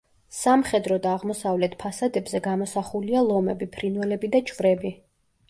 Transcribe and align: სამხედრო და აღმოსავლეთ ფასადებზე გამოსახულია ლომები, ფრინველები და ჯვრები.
სამხედრო 0.35 0.95
და 1.03 1.11
აღმოსავლეთ 1.17 1.75
ფასადებზე 1.83 2.41
გამოსახულია 2.49 3.23
ლომები, 3.29 3.69
ფრინველები 3.77 4.33
და 4.39 4.43
ჯვრები. 4.51 4.95